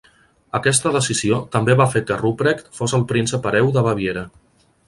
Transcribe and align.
Aquesta 0.59 0.93
decisió 0.95 1.37
també 1.57 1.77
va 1.83 1.87
fer 1.93 2.03
que 2.09 2.19
Rupprecht 2.23 2.75
fos 2.81 2.99
el 2.99 3.07
príncep 3.13 3.49
hereu 3.53 3.73
de 3.77 3.89
Baviera. 3.91 4.29